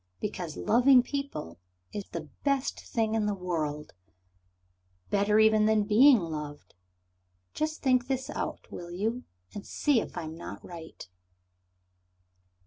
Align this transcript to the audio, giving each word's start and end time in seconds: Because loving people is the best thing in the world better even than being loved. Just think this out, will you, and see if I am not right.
Because 0.19 0.57
loving 0.57 1.03
people 1.03 1.59
is 1.93 2.07
the 2.09 2.27
best 2.43 2.79
thing 2.79 3.13
in 3.13 3.27
the 3.27 3.35
world 3.35 3.93
better 5.11 5.37
even 5.37 5.67
than 5.67 5.83
being 5.83 6.17
loved. 6.17 6.73
Just 7.53 7.83
think 7.83 8.07
this 8.07 8.27
out, 8.31 8.71
will 8.71 8.89
you, 8.89 9.25
and 9.53 9.63
see 9.63 10.01
if 10.01 10.17
I 10.17 10.23
am 10.23 10.33
not 10.35 10.65
right. 10.65 11.07